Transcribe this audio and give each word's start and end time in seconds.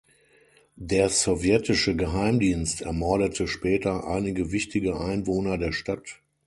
Der 0.77 1.09
sowjetische 1.09 1.95
Geheimdienst 1.95 2.81
ermordete 2.81 3.47
später 3.47 4.07
einige 4.07 4.51
wichtige 4.51 4.99
Einwohner 4.99 5.59
der 5.59 5.73
Stadt. 5.73 6.23